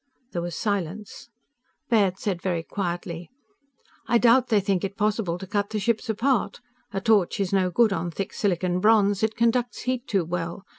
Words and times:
_"There 0.31 0.41
was 0.41 0.55
silence. 0.55 1.29
Baird 1.91 2.17
said 2.17 2.41
very 2.41 2.63
quietly: 2.63 3.29
"I 4.07 4.17
doubt 4.17 4.47
they 4.47 4.59
think 4.59 4.83
it 4.83 4.97
possible 4.97 5.37
to 5.37 5.45
cut 5.45 5.69
the 5.69 5.77
ships 5.79 6.09
apart. 6.09 6.59
A 6.91 6.99
torch 6.99 7.39
is 7.39 7.53
no 7.53 7.69
good 7.69 7.93
on 7.93 8.09
thick 8.09 8.33
silicon 8.33 8.79
bronze. 8.79 9.21
It 9.21 9.35
conducts 9.35 9.81
heat 9.83 10.07
too 10.07 10.25
well! 10.25 10.63